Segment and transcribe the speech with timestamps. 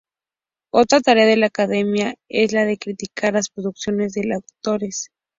[0.71, 5.11] Otra tarea de la Academia es la de criticar las producciones de los autores.